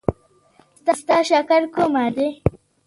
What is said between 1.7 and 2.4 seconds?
کومه دی؟